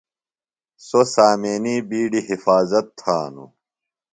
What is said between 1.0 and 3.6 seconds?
سامینی بِیڈی حفاظت تھاُوۡ۔